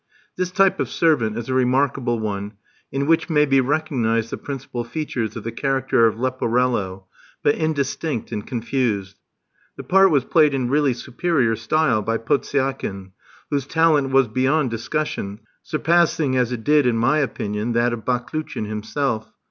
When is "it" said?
16.51-16.63